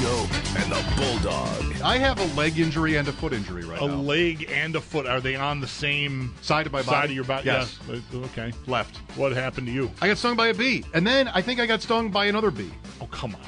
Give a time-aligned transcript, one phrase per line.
[0.00, 1.82] It's and the Bulldog.
[1.82, 3.94] I have a leg injury and a foot injury right a now.
[3.94, 5.06] A leg and a foot.
[5.06, 6.86] Are they on the same Side of my body?
[6.86, 7.08] side body?
[7.12, 7.46] of your body?
[7.46, 7.78] Yes.
[7.88, 7.96] Yeah.
[8.14, 8.52] Uh, Okay.
[8.68, 8.96] Left.
[9.16, 9.90] What happened to you?
[10.00, 12.50] I got stung by a bee, and then I think I got stung by another
[12.52, 12.70] bee.
[13.00, 13.40] Oh, come on.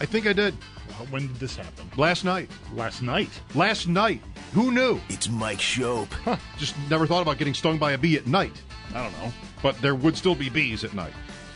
[0.00, 0.54] I think I did
[1.10, 1.90] When did this happen?
[1.98, 2.50] last night.
[2.74, 3.28] Last night.
[3.54, 4.22] Last night.
[4.54, 5.00] Who knew?
[5.10, 6.10] It's Mike Schopp.
[6.24, 8.54] Huh, just never thought about getting stung by a bee at night.
[8.94, 9.32] I don't know.
[9.62, 11.12] But there would still be bees at night.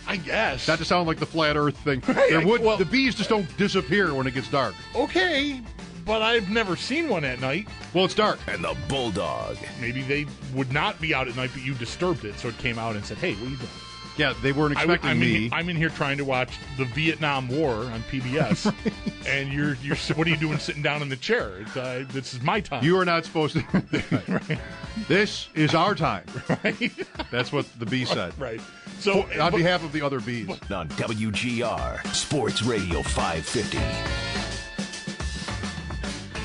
[0.07, 0.69] I guess.
[0.69, 2.01] Not to sound like the flat Earth thing.
[2.07, 4.75] Hey, there I- would well- the bees just don't disappear when it gets dark.
[4.95, 5.61] okay,
[6.05, 7.67] but I've never seen one at night.
[7.95, 8.39] Well, it's dark.
[8.47, 9.57] And the Bulldog.
[9.81, 12.79] Maybe they would not be out at night, but you disturbed it, so it came
[12.79, 13.71] out and said, "Hey, what are you doing?"
[14.17, 15.47] Yeah, they weren't I, expecting am me.
[15.47, 18.73] In, I'm in here trying to watch the Vietnam War on PBS,
[19.27, 21.51] and you're you're what are you doing sitting down in the chair?
[21.61, 22.85] It's, uh, this is my time.
[22.85, 24.59] you are not supposed to.
[25.09, 26.25] This is our time.
[26.63, 26.93] right?
[27.31, 28.39] That's what the bee said.
[28.39, 28.61] right.
[29.01, 30.49] So On but- behalf of the other bees.
[30.71, 33.79] On WGR Sports Radio 550.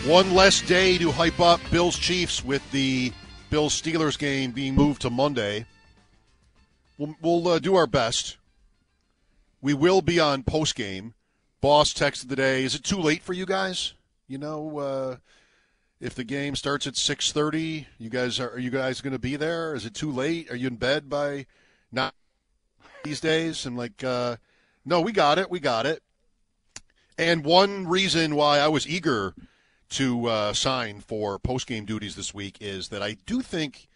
[0.10, 3.12] One less day to hype up Bills Chiefs with the
[3.50, 5.66] Bills Steelers game being moved to Monday.
[6.98, 8.38] We'll, we'll uh, do our best.
[9.62, 11.14] We will be on post game.
[11.62, 12.64] Boss texted today.
[12.64, 13.94] Is it too late for you guys?
[14.28, 15.16] You know, uh,
[16.00, 19.20] if the game starts at six thirty, you guys are, are you guys going to
[19.20, 19.76] be there?
[19.76, 20.50] Is it too late?
[20.50, 21.46] Are you in bed by
[21.92, 22.14] not
[23.04, 23.66] these days?
[23.66, 24.38] And like, uh,
[24.86, 25.50] no, we got it.
[25.50, 26.02] We got it.
[27.18, 29.36] And one reason why I was eager
[29.90, 33.88] to uh, sign for post game duties this week is that I do think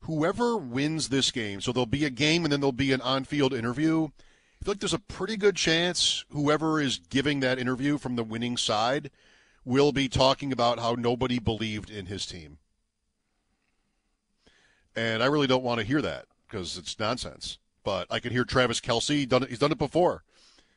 [0.00, 3.24] whoever wins this game, so there'll be a game and then there'll be an on
[3.24, 4.04] field interview.
[4.04, 8.24] I feel like there's a pretty good chance whoever is giving that interview from the
[8.24, 9.10] winning side
[9.64, 12.58] will be talking about how nobody believed in his team.
[14.94, 17.58] And I really don't want to hear that because it's nonsense.
[17.84, 19.28] But I can hear Travis Kelce.
[19.28, 20.22] Done it, he's done it before.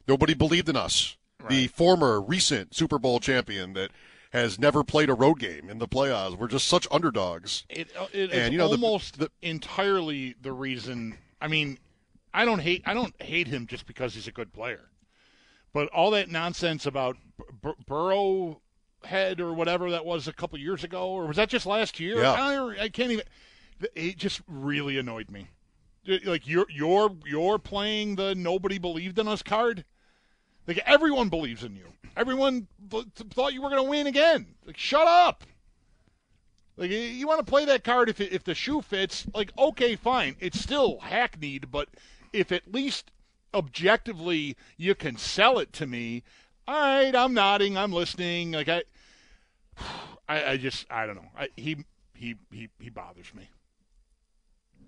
[0.07, 1.17] Nobody believed in us.
[1.49, 3.91] The former recent Super Bowl champion that
[4.31, 6.37] has never played a road game in the playoffs.
[6.37, 7.65] We're just such underdogs.
[7.69, 11.17] It, uh, it And, you know, the- almost the- entirely the reason.
[11.41, 11.79] I mean,
[12.33, 14.89] I don't hate I don't hate him just because he's a good player,
[15.73, 17.17] but all that nonsense about
[17.61, 18.61] Bur- Burrow
[19.03, 22.21] head or whatever that was a couple years ago, or was that just last year?
[22.21, 22.31] Yeah.
[22.31, 23.25] I, I can't even.
[23.95, 25.49] It just really annoyed me.
[26.05, 29.85] Like you're you're you're playing the nobody believed in us card.
[30.67, 31.93] Like everyone believes in you.
[32.15, 34.47] Everyone th- thought you were going to win again.
[34.65, 35.43] Like shut up.
[36.75, 39.95] Like you- want to play that card if it, if the shoe fits, like okay,
[39.95, 40.35] fine.
[40.39, 41.89] It's still hackneyed, but
[42.31, 43.11] if at least
[43.53, 46.23] objectively you can sell it to me,
[46.67, 48.51] all right, I'm nodding, I'm listening.
[48.51, 48.83] Like I,
[50.27, 51.29] I, I just I don't know.
[51.37, 51.77] I, he
[52.13, 53.49] he he he bothers me.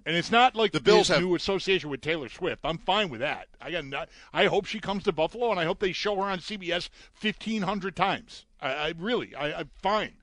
[0.07, 2.61] And it's not like The Bills have- new association with Taylor Swift.
[2.63, 3.47] I'm fine with that.
[3.59, 3.85] I got.
[3.85, 6.89] Not, I hope she comes to Buffalo, and I hope they show her on CBS
[7.19, 8.45] 1,500 times.
[8.61, 10.13] I, I really, I, I'm fine.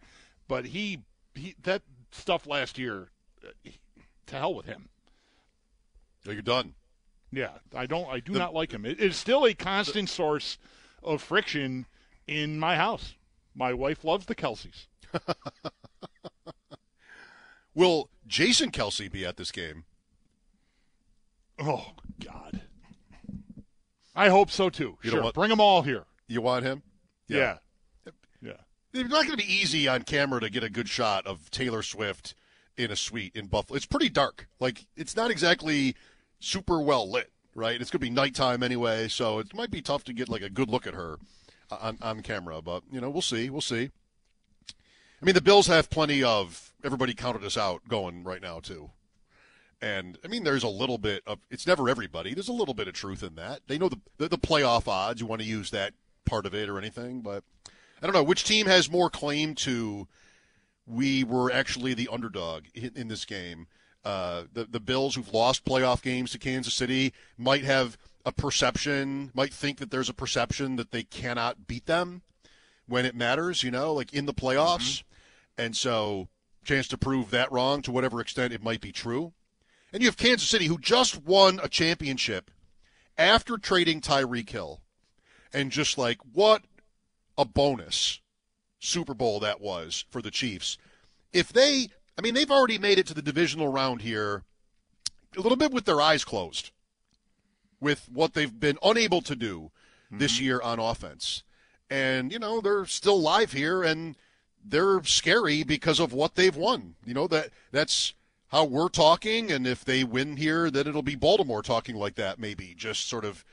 [0.46, 1.00] But he,
[1.34, 1.82] he, that
[2.12, 3.08] stuff last year,
[3.44, 3.70] uh,
[4.26, 4.88] to hell with him.
[6.24, 6.74] Yeah, You're done.
[7.32, 8.08] Yeah, I don't.
[8.08, 8.84] I do The- not like him.
[8.84, 10.58] It is still a constant source
[11.02, 11.86] of friction
[12.28, 13.14] in my house.
[13.54, 14.86] My wife loves the Kelces.
[17.74, 19.84] Will Jason Kelce be at this game?
[21.58, 21.92] Oh
[22.24, 22.62] God.
[24.14, 24.98] I hope so too.
[25.02, 25.34] You sure, what?
[25.34, 26.04] bring them all here.
[26.28, 26.82] You want him?
[27.28, 27.58] Yeah.
[28.42, 28.52] yeah.
[28.92, 31.82] It's not going to be easy on camera to get a good shot of Taylor
[31.82, 32.34] Swift
[32.76, 33.76] in a suite in Buffalo.
[33.76, 34.48] It's pretty dark.
[34.60, 35.96] Like it's not exactly
[36.40, 37.80] super well lit, right?
[37.80, 40.50] It's going to be nighttime anyway, so it might be tough to get like a
[40.50, 41.18] good look at her
[41.70, 42.60] uh, on on camera.
[42.60, 43.48] But you know, we'll see.
[43.48, 43.90] We'll see.
[44.68, 48.90] I mean, the Bills have plenty of everybody counted us out going right now too.
[49.80, 52.34] And I mean, there's a little bit of it's never everybody.
[52.34, 53.62] There's a little bit of truth in that.
[53.66, 55.20] They know the the, the playoff odds.
[55.20, 55.94] You want to use that
[56.24, 57.42] part of it or anything, but
[58.00, 60.06] I don't know which team has more claim to.
[60.86, 63.66] We were actually the underdog in, in this game.
[64.04, 69.32] Uh, the the Bills, who've lost playoff games to Kansas City, might have a perception,
[69.34, 72.22] might think that there's a perception that they cannot beat them
[72.86, 73.64] when it matters.
[73.64, 75.62] You know, like in the playoffs, mm-hmm.
[75.62, 76.28] and so
[76.64, 79.32] chance to prove that wrong to whatever extent it might be true.
[79.92, 82.50] And you have Kansas City, who just won a championship
[83.18, 84.80] after trading Tyreek Hill,
[85.52, 86.62] and just like what
[87.36, 88.20] a bonus
[88.78, 90.78] Super Bowl that was for the Chiefs.
[91.32, 91.88] If they,
[92.18, 94.44] I mean, they've already made it to the divisional round here
[95.36, 96.70] a little bit with their eyes closed
[97.80, 99.70] with what they've been unable to do
[100.06, 100.18] mm-hmm.
[100.18, 101.42] this year on offense.
[101.90, 104.16] And, you know, they're still live here and
[104.64, 106.94] they're scary because of what they've won.
[107.04, 108.14] You know, that that's
[108.48, 112.38] how we're talking and if they win here, then it'll be Baltimore talking like that
[112.38, 112.74] maybe.
[112.76, 113.44] Just sort of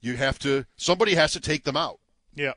[0.00, 1.98] you have to somebody has to take them out.
[2.34, 2.52] Yeah.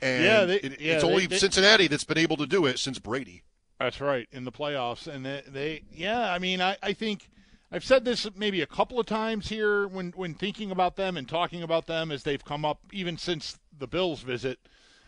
[0.00, 2.78] And yeah, they, it, yeah, it's only they, Cincinnati that's been able to do it
[2.78, 3.44] since Brady.
[3.78, 6.32] That's right in the playoffs, and they, they yeah.
[6.32, 7.28] I mean, I, I think
[7.70, 11.28] I've said this maybe a couple of times here when when thinking about them and
[11.28, 14.58] talking about them as they've come up even since the Bills visit,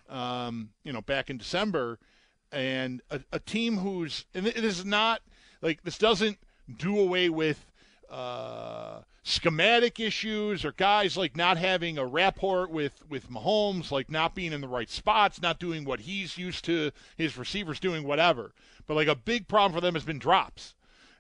[0.09, 1.99] um, you know, back in December,
[2.55, 5.21] and a, a team who's and it is not
[5.61, 6.39] like this doesn't
[6.79, 7.67] do away with.
[8.11, 14.35] Uh, schematic issues or guys like not having a rapport with with Mahomes, like not
[14.35, 18.53] being in the right spots, not doing what he's used to, his receivers doing whatever.
[18.87, 20.75] But like a big problem for them has been drops.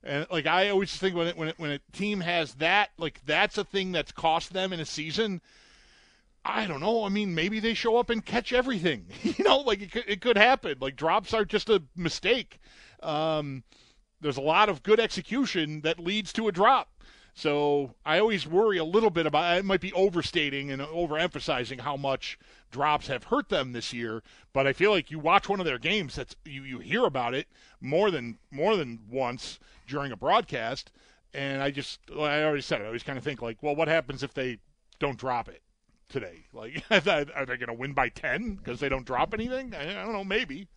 [0.05, 3.23] And like I always think when it, when it, when a team has that, like
[3.25, 5.41] that's a thing that's cost them in a season.
[6.45, 7.05] I don't know.
[7.05, 9.07] I mean, maybe they show up and catch everything.
[9.23, 10.77] you know, like it could, it could happen.
[10.81, 12.61] Like drops are just a mistake.
[13.03, 13.65] Um,
[14.21, 16.91] there's a lot of good execution that leads to a drop.
[17.37, 21.97] So I always worry a little bit about it might be overstating and overemphasizing how
[21.97, 22.39] much
[22.71, 25.79] drops have hurt them this year, but I feel like you watch one of their
[25.79, 27.49] games that's you, you hear about it
[27.81, 29.59] more than more than once
[29.89, 30.93] during a broadcast
[31.33, 33.89] and I just I already said it, I always kind of think like, well, what
[33.89, 34.59] happens if they
[35.01, 35.64] don't drop it
[36.15, 36.45] today?
[36.53, 37.01] Like are
[37.45, 39.75] they going to win by 10 because they don't drop anything?
[39.75, 40.69] I, don't know, maybe.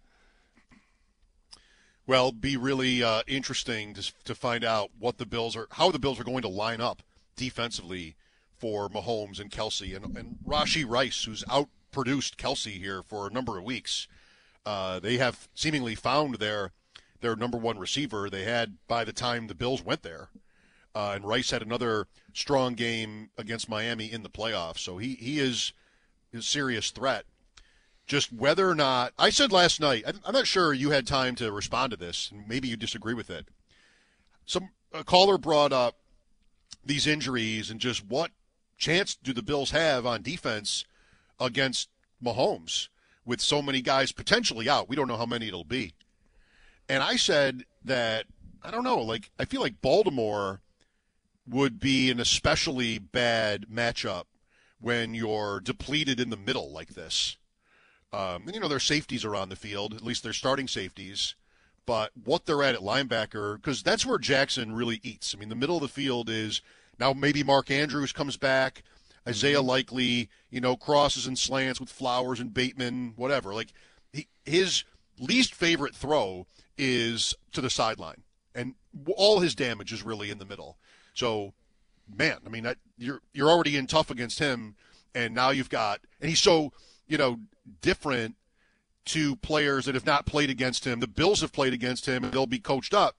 [2.06, 6.00] Well, be really uh, interesting to, to find out what the Bills are, how the
[6.00, 7.04] Bills are going to line up
[7.36, 8.16] defensively
[8.58, 13.58] for Mahomes and Kelce and, and Rashee Rice, who's outproduced Kelce here for a number
[13.58, 14.08] of weeks.
[14.66, 16.72] Uh, they have seemingly found their
[17.20, 20.30] their number one receiver they had by the time the Bills went there.
[20.98, 25.38] Uh, and Rice had another strong game against Miami in the playoffs, so he he
[25.38, 25.72] is
[26.34, 27.26] a serious threat
[28.08, 30.06] just whether or not I said last night.
[30.08, 33.30] I'm not sure you had time to respond to this, and maybe you disagree with
[33.30, 33.48] it.
[34.46, 35.98] Some a caller brought up
[36.84, 38.32] these injuries and just what
[38.78, 40.86] chance do the Bills have on defense
[41.40, 41.90] against
[42.24, 42.88] Mahomes
[43.24, 44.90] with so many guys potentially out?
[44.90, 45.94] We don't know how many it'll be.
[46.90, 48.26] And I said that
[48.64, 50.62] I don't know, like I feel like Baltimore
[51.48, 54.24] would be an especially bad matchup
[54.80, 57.38] when you're depleted in the middle like this.
[58.14, 61.36] Um, and you know their safeties are on the field, at least their starting safeties.
[61.86, 65.34] But what they're at at linebacker, because that's where Jackson really eats.
[65.34, 66.62] I mean, the middle of the field is
[67.00, 68.84] now maybe Mark Andrews comes back,
[69.28, 69.68] Isaiah mm-hmm.
[69.68, 73.54] Likely, you know, crosses and slants with Flowers and Bateman, whatever.
[73.54, 73.74] Like
[74.12, 74.84] he, his
[75.20, 76.46] least favorite throw
[76.78, 78.76] is to the sideline, and
[79.16, 80.78] all his damage is really in the middle.
[81.18, 81.54] So,
[82.16, 84.76] man, I mean, that, you're you're already in tough against him,
[85.16, 86.72] and now you've got, and he's so
[87.08, 87.40] you know
[87.82, 88.36] different
[89.06, 91.00] to players that have not played against him.
[91.00, 93.16] The Bills have played against him, and they'll be coached up,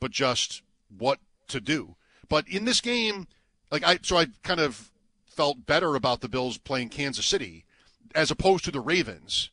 [0.00, 0.62] but just
[0.96, 1.18] what
[1.48, 1.96] to do.
[2.28, 3.26] But in this game,
[3.70, 4.90] like I, so I kind of
[5.24, 7.64] felt better about the Bills playing Kansas City
[8.14, 9.50] as opposed to the Ravens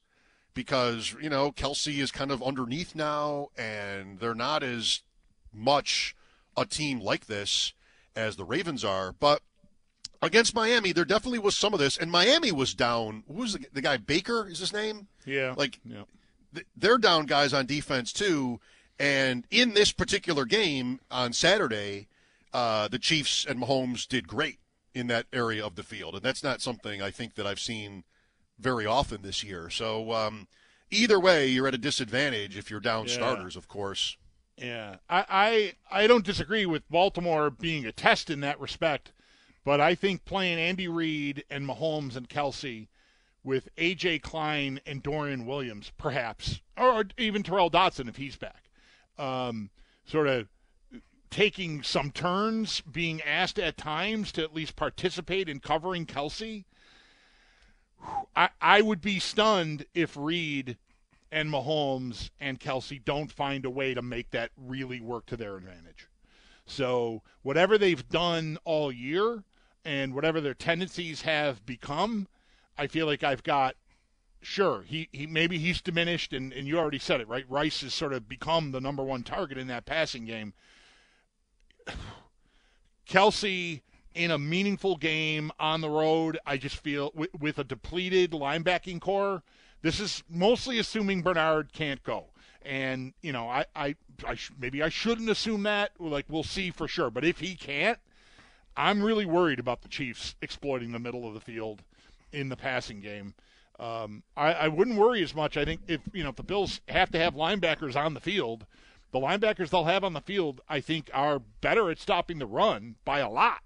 [0.54, 5.04] because you know Kelce is kind of underneath now, and they're not as
[5.54, 6.16] much
[6.58, 7.74] a team like this
[8.16, 9.14] as the Ravens are.
[9.14, 9.42] But
[10.22, 13.24] against Miami, there definitely was some of this, and Miami was down.
[13.28, 13.98] Who was the, the guy?
[13.98, 15.08] Baker is his name.
[15.26, 15.54] Yeah.
[15.56, 16.04] Like, yeah.
[16.76, 18.60] they're down guys on defense too.
[19.00, 22.08] And in this particular game on Saturday,
[22.54, 24.58] uh, the Chiefs and Mahomes did great
[24.94, 28.04] in that area of the field, and that's not something I think that I've seen
[28.58, 29.70] very often this year.
[29.70, 30.48] So um,
[30.90, 33.14] either way, you're at a disadvantage if you're down yeah.
[33.14, 34.18] starters, of course.
[34.58, 39.12] Yeah, I, I I don't disagree with Baltimore being a test in that respect.
[39.64, 42.88] But I think playing Andy Reid and Mahomes and Kelce
[43.44, 48.70] with AJ Klein and Dorian Williams, perhaps, or even Tyrel Dodson if he's back.
[49.18, 49.70] Um,
[50.06, 50.48] sort of
[51.30, 56.64] taking some turns, being asked at times to at least participate in covering Kelce.
[58.36, 60.78] I, I would be stunned if Reid
[61.32, 65.58] and Mahomes and Kelce don't find a way to make that really work to their
[65.58, 66.08] advantage.
[66.66, 69.44] So, whatever they've done all year
[69.86, 72.28] and whatever their tendencies have become,
[72.78, 73.76] I feel like I've got
[74.42, 77.94] sure he, he maybe he's diminished and, and you already said it right rice has
[77.94, 80.54] sort of become the number one target in that passing game
[83.10, 83.82] Kelce
[84.14, 89.02] in a meaningful game on the road i just feel with, with a depleted linebacking
[89.02, 89.44] corps
[89.82, 92.26] this is mostly assuming bernard can't go
[92.64, 96.72] and you know i i, I sh- maybe i shouldn't assume that like we'll see
[96.72, 98.00] for sure but if he can't
[98.76, 101.84] i'm really worried about the chiefs exploiting the middle of the field
[102.32, 103.34] in the passing game
[103.80, 105.56] um, I, I wouldn't worry as much.
[105.56, 108.66] I think if you know if the Bills have to have linebackers on the field,
[109.12, 112.96] the linebackers they'll have on the field, I think, are better at stopping the run
[113.06, 113.62] by a lot.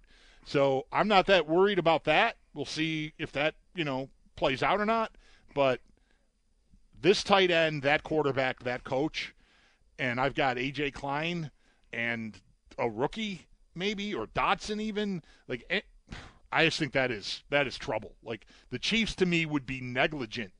[0.46, 2.38] So I'm not that worried about that.
[2.54, 5.12] We'll see if that you know plays out or not.
[5.54, 5.80] But
[7.02, 9.34] this tight end, that quarterback, that coach,
[9.98, 11.52] and I've got AJ Klein
[11.94, 12.40] and
[12.78, 15.82] a rookie maybe or Dodson even like eh,
[16.52, 18.16] I just think that is that is trouble.
[18.24, 20.54] Like the Chiefs to me would be negligent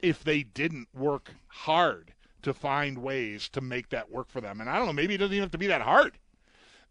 [0.00, 4.60] if they didn't work hard to find ways to make that work for them.
[4.60, 6.18] And I don't know, maybe it doesn't even have to be that hard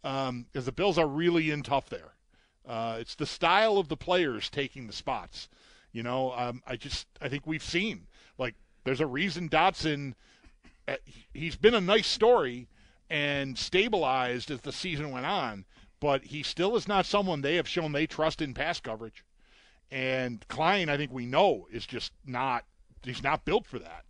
[0.02, 2.16] because um, the Bills are really in tough there.
[2.68, 5.50] Uh, it's the style of the players taking the spots.
[5.92, 8.08] You know, um, I just I think we've seen
[8.38, 10.16] like there's a reason Dodson.
[10.88, 10.96] Uh,
[11.34, 12.68] he's been a nice story
[13.10, 15.66] and stabilized as the season went on
[16.04, 19.24] but he still is not someone they have shown they trust in pass coverage.
[19.90, 22.66] And Klein, I think we know, is just not
[23.04, 24.04] he's not built for that.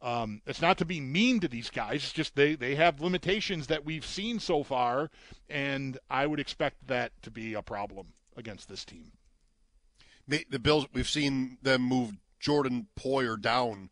[0.00, 2.04] Um, it's not to be mean to these guys.
[2.04, 5.10] It's just they, they have limitations that we've seen so far,
[5.48, 9.10] and I would expect that to be a problem against this team.
[10.28, 13.90] The Bills, we've seen them move Jordan Poyer down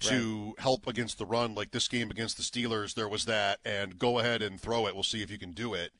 [0.00, 0.60] to right.
[0.60, 1.54] help against the run.
[1.54, 4.94] Like this game against the Steelers, there was that, and go ahead and throw it.
[4.94, 5.92] We'll see if you can do it.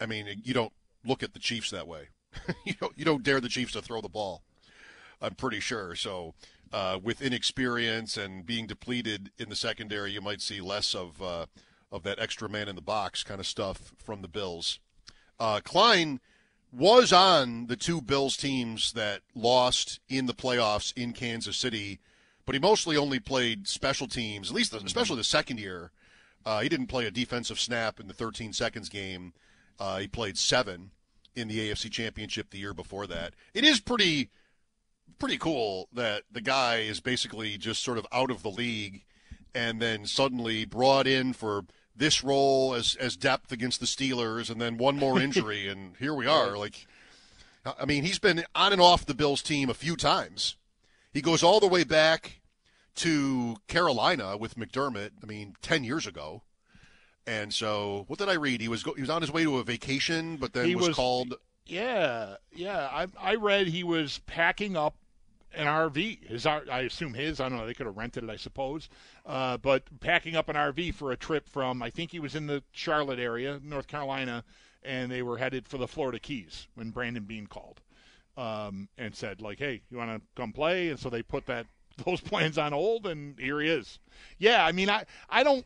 [0.00, 0.72] I mean, you don't
[1.04, 2.08] look at the Chiefs that way.
[2.64, 4.42] you don't you don't dare the Chiefs to throw the ball.
[5.20, 5.94] I'm pretty sure.
[5.96, 6.34] So,
[6.72, 11.46] uh, with inexperience and being depleted in the secondary, you might see less of uh,
[11.90, 14.78] of that extra man in the box kind of stuff from the Bills.
[15.40, 16.20] Uh, Klein
[16.72, 21.98] was on the two Bills teams that lost in the playoffs in Kansas City,
[22.48, 24.48] but he mostly only played special teams.
[24.48, 25.90] At least, especially the second year,
[26.46, 29.34] uh, he didn't play a defensive snap in the 13 seconds game.
[29.78, 30.92] Uh, he played seven
[31.36, 33.34] in the AFC Championship the year before that.
[33.52, 34.30] It is pretty
[35.18, 39.04] pretty cool that the guy is basically just sort of out of the league
[39.54, 44.58] and then suddenly brought in for this role as as depth against the Steelers and
[44.58, 46.86] then one more injury and here we are like
[47.78, 50.56] I mean he's been on and off the Bills team a few times.
[51.12, 52.37] He goes all the way back
[52.98, 56.42] to Carolina with McDermott, I mean 10 years ago.
[57.26, 58.60] And so, what did I read?
[58.60, 60.88] He was go- he was on his way to a vacation, but then he was,
[60.88, 61.34] was called.
[61.66, 62.88] Yeah, yeah.
[62.90, 64.96] I I read he was packing up
[65.54, 66.26] an RV.
[66.26, 67.38] His I assume his.
[67.38, 67.66] I don't know.
[67.66, 68.88] They could have rented it, I suppose.
[69.26, 72.46] Uh, but packing up an RV for a trip from I think he was in
[72.46, 74.42] the Charlotte area, North Carolina,
[74.82, 77.82] and they were headed for the Florida Keys when Brandon Beane called
[78.38, 81.66] um, and said like, "Hey, you want to come play?" And so they put that
[82.04, 83.98] those plans on hold, and here he is.
[84.38, 85.64] Yeah, I mean, I I don't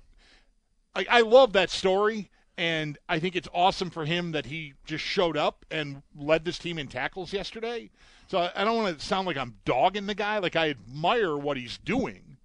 [0.94, 5.04] I, I love that story, and I think it's awesome for him that he just
[5.04, 7.90] showed up and led this team in tackles yesterday.
[8.28, 10.38] So I, I don't want to sound like I'm dogging the guy.
[10.38, 12.36] Like I admire what he's doing.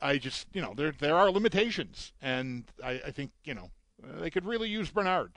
[0.00, 3.70] I just, you know, there there are limitations, and I, I think you know
[4.02, 5.32] they could really use Bernard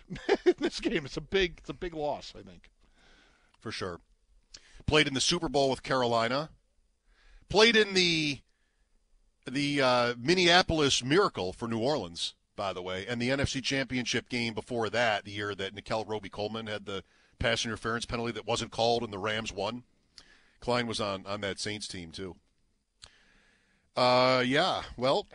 [0.46, 1.06] in this game.
[1.06, 2.70] It's a big it's a big loss, I think.
[3.60, 4.00] For sure.
[4.86, 6.50] Played in the Super Bowl with Carolina.
[7.50, 8.40] Played in the
[9.50, 14.54] the uh, Minneapolis Miracle for New Orleans, by the way, and the NFC Championship game
[14.54, 17.04] before that, the year that Nickell Robey-Coleman had the
[17.40, 19.84] pass interference penalty that wasn't called and the Rams won.
[20.60, 22.36] Klein was on on that Saints team too.
[23.96, 24.84] Uh, yeah.
[24.98, 25.28] Well,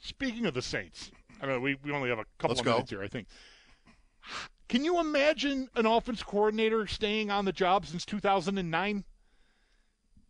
[0.00, 2.72] speaking of the Saints, I mean, we, we only have a couple of go.
[2.72, 3.28] minutes here, I think.
[4.68, 9.04] Can you imagine an offense coordinator staying on the job since 2009?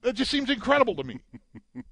[0.07, 1.19] That just seems incredible to me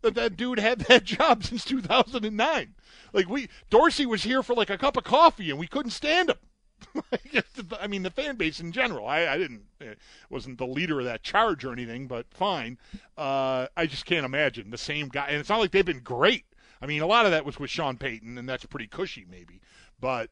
[0.02, 2.74] that that dude had that job since 2009.
[3.12, 6.30] Like we Dorsey was here for like a cup of coffee and we couldn't stand
[6.30, 7.02] him.
[7.80, 9.08] I mean, the fan base in general.
[9.08, 9.94] I, I didn't uh,
[10.30, 12.78] wasn't the leader of that charge or anything, but fine.
[13.18, 15.26] Uh, I just can't imagine the same guy.
[15.26, 16.44] And it's not like they've been great.
[16.80, 19.60] I mean, a lot of that was with Sean Payton, and that's pretty cushy, maybe.
[19.98, 20.30] But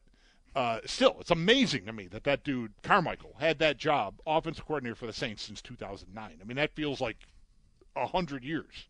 [0.55, 4.95] uh, still, it's amazing to me that that dude Carmichael had that job, offensive coordinator
[4.95, 6.37] for the Saints since 2009.
[6.39, 7.17] I mean, that feels like
[7.95, 8.85] a hundred years.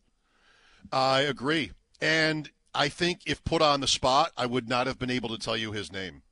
[0.92, 5.12] I agree, and I think if put on the spot, I would not have been
[5.12, 6.24] able to tell you his name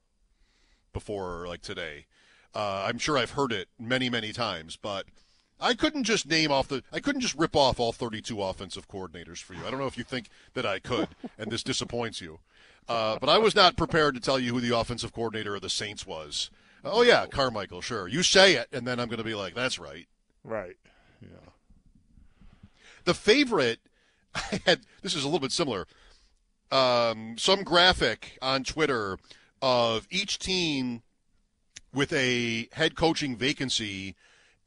[0.94, 2.06] before, like today.
[2.54, 5.06] Uh, I'm sure I've heard it many, many times, but
[5.60, 6.84] I couldn't just name off the.
[6.92, 9.62] I couldn't just rip off all 32 offensive coordinators for you.
[9.66, 12.40] I don't know if you think that I could, and this disappoints you.
[12.90, 15.70] Uh, but I was not prepared to tell you who the offensive coordinator of the
[15.70, 16.50] Saints was.
[16.84, 17.82] Oh yeah, Carmichael.
[17.82, 20.08] Sure, you say it, and then I'm going to be like, "That's right."
[20.44, 20.78] Right.
[21.22, 21.50] Yeah.
[23.06, 23.80] The favorite,
[24.36, 24.82] I had.
[25.02, 25.88] This is a little bit similar.
[26.72, 29.18] Um, some graphic on Twitter
[29.62, 31.02] of each team
[31.94, 34.16] with a head coaching vacancy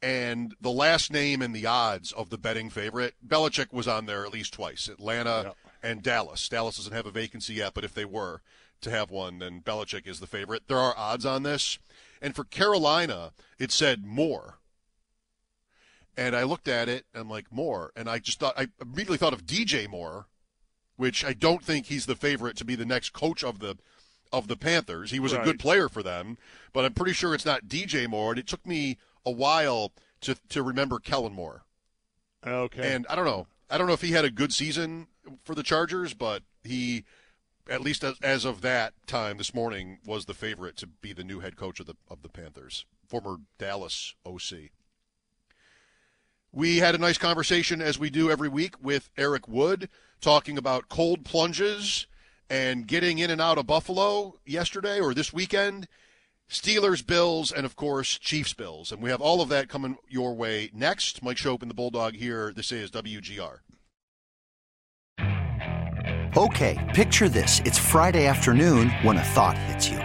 [0.01, 3.15] and the last name and the odds of the betting favorite.
[3.27, 4.87] Belichick was on there at least twice.
[4.87, 5.55] Atlanta Yep.
[5.81, 6.47] and Dallas.
[6.47, 8.41] Dallas doesn't have a vacancy yet, but if they were
[8.81, 10.63] to have one, then Belichick is the favorite.
[10.67, 11.79] There are odds on this.
[12.21, 14.59] And for Carolina, it said more.
[16.17, 17.91] And I looked at it and I'm like, more.
[17.95, 20.27] And I just thought, I immediately thought of DJ Moore,
[20.95, 23.77] which I don't think he's the favorite to be the next coach of the
[24.31, 25.11] of the Panthers.
[25.11, 26.37] He was a good player for them,
[26.73, 28.31] but I'm pretty sure it's not DJ Moore.
[28.31, 31.63] And it took me a while to to remember Kellen Moore.
[32.45, 32.93] Okay.
[32.93, 33.47] And I don't know.
[33.69, 35.07] I don't know if he had a good season
[35.43, 37.03] for the Chargers, but he,
[37.69, 41.23] at least as, as of that time this morning, was the favorite to be the
[41.23, 44.71] new head coach of the of the Panthers, former Dallas OC.
[46.55, 49.89] We had a nice conversation, as we do every week, with Eric Wood,
[50.21, 52.07] talking about cold plunges
[52.49, 55.89] and getting in and out of Buffalo yesterday or this weekend.
[56.49, 58.93] Steelers, Bills, and of course, Chiefs, Bills.
[58.93, 61.21] And we have all of that coming your way next.
[61.21, 62.53] Mike Schopp and the Bulldog here.
[62.55, 63.57] This is WGR.
[66.37, 67.61] Okay, picture this.
[67.65, 70.04] It's Friday afternoon when a thought hits you.